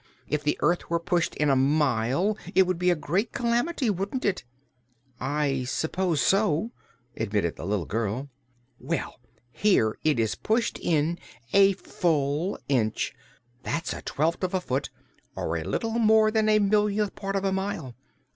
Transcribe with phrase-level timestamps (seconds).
[0.27, 4.25] "If the earth were pushed in a mile, it would be a great calamity, wouldn't
[4.25, 4.43] it?"
[5.19, 6.71] "I s'pose so,"
[7.15, 8.27] admitted the little girl.
[8.79, 9.19] "Well,
[9.51, 11.19] here it is pushed in
[11.53, 13.13] a full inch!
[13.61, 14.89] That's a twelfth of a foot,
[15.35, 17.93] or a little more than a millionth part of a mile.